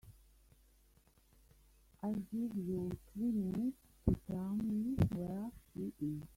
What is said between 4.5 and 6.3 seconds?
me where she is.